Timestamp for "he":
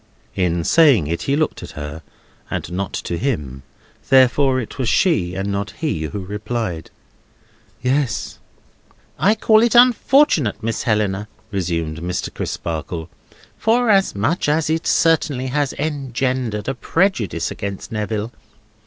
1.21-1.35, 5.77-6.05